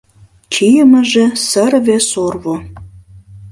[0.53, 2.55] Чийымыже сырве-сорво.